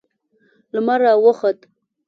لمر 0.73 0.99
را 1.05 1.13
وخوت. 1.23 1.59